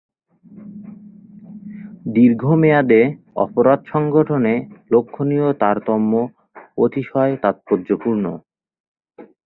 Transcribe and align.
দীর্ঘ 2.13 2.43
মেয়াদে 2.61 3.01
অপরাধ 3.35 3.79
সংঘটনে 3.93 4.53
লক্ষনীয় 4.91 5.47
তারতম্য 5.53 6.11
অতিশয় 6.77 7.33
তাৎপর্যপূর্ণ। 7.43 8.25